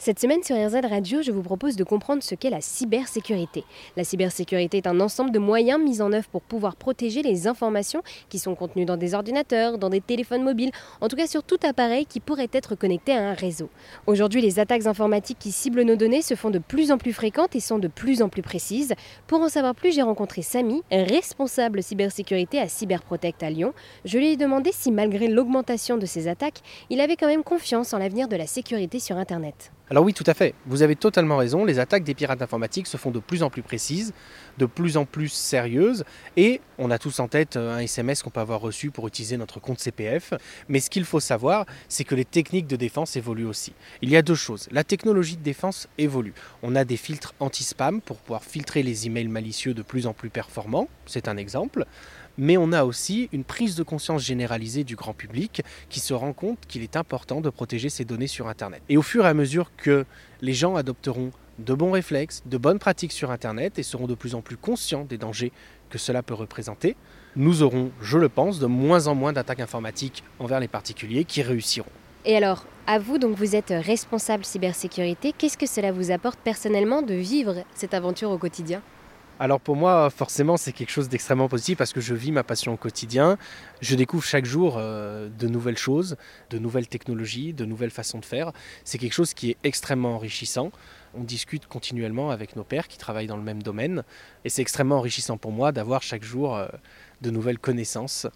[0.00, 3.64] Cette semaine sur RZ Radio, je vous propose de comprendre ce qu'est la cybersécurité.
[3.96, 8.04] La cybersécurité est un ensemble de moyens mis en œuvre pour pouvoir protéger les informations
[8.28, 11.58] qui sont contenues dans des ordinateurs, dans des téléphones mobiles, en tout cas sur tout
[11.64, 13.70] appareil qui pourrait être connecté à un réseau.
[14.06, 17.56] Aujourd'hui, les attaques informatiques qui ciblent nos données se font de plus en plus fréquentes
[17.56, 18.94] et sont de plus en plus précises.
[19.26, 23.74] Pour en savoir plus, j'ai rencontré Samy, responsable cybersécurité à Cyberprotect à Lyon.
[24.04, 27.92] Je lui ai demandé si malgré l'augmentation de ces attaques, il avait quand même confiance
[27.94, 29.72] en l'avenir de la sécurité sur Internet.
[29.90, 30.54] Alors oui, tout à fait.
[30.66, 31.64] Vous avez totalement raison.
[31.64, 34.12] Les attaques des pirates informatiques se font de plus en plus précises,
[34.58, 36.04] de plus en plus sérieuses.
[36.36, 39.38] Et on a tous en tête euh, un SMS qu'on peut avoir reçu pour utiliser
[39.38, 40.34] notre compte CPF.
[40.68, 43.72] Mais ce qu'il faut savoir, c'est que les techniques de défense évoluent aussi.
[44.02, 44.68] Il y a deux choses.
[44.72, 46.34] La technologie de défense évolue.
[46.62, 50.28] On a des filtres anti-spam pour pouvoir filtrer les emails malicieux de plus en plus
[50.28, 50.88] performants.
[51.06, 51.86] C'est un exemple
[52.38, 56.32] mais on a aussi une prise de conscience généralisée du grand public qui se rend
[56.32, 58.80] compte qu'il est important de protéger ses données sur Internet.
[58.88, 60.06] Et au fur et à mesure que
[60.40, 64.36] les gens adopteront de bons réflexes, de bonnes pratiques sur Internet et seront de plus
[64.36, 65.52] en plus conscients des dangers
[65.90, 66.96] que cela peut représenter,
[67.34, 71.42] nous aurons, je le pense, de moins en moins d'attaques informatiques envers les particuliers qui
[71.42, 71.90] réussiront.
[72.24, 77.02] Et alors, à vous, donc vous êtes responsable cybersécurité, qu'est-ce que cela vous apporte personnellement
[77.02, 78.82] de vivre cette aventure au quotidien?
[79.40, 82.72] Alors pour moi, forcément, c'est quelque chose d'extrêmement positif parce que je vis ma passion
[82.72, 83.38] au quotidien.
[83.80, 86.16] Je découvre chaque jour euh, de nouvelles choses,
[86.50, 88.52] de nouvelles technologies, de nouvelles façons de faire.
[88.82, 90.72] C'est quelque chose qui est extrêmement enrichissant.
[91.14, 94.02] On discute continuellement avec nos pairs qui travaillent dans le même domaine.
[94.44, 96.66] Et c'est extrêmement enrichissant pour moi d'avoir chaque jour euh,
[97.22, 98.26] de nouvelles connaissances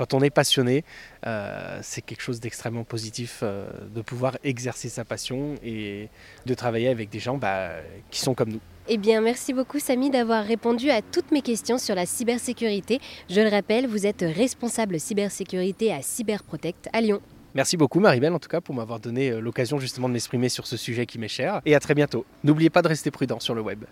[0.00, 0.82] quand on est passionné,
[1.26, 6.08] euh, c'est quelque chose d'extrêmement positif de pouvoir exercer sa passion et
[6.46, 7.72] de travailler avec des gens bah,
[8.10, 8.60] qui sont comme nous.
[8.88, 12.98] Eh bien, merci beaucoup Samy d'avoir répondu à toutes mes questions sur la cybersécurité.
[13.28, 17.20] Je le rappelle, vous êtes responsable cybersécurité à Cyberprotect à Lyon.
[17.54, 20.68] Merci beaucoup Maribel en tout cas pour m'avoir donné euh, l'occasion justement de m'exprimer sur
[20.68, 22.24] ce sujet qui m'est cher et à très bientôt.
[22.44, 23.84] N'oubliez pas de rester prudent sur le web.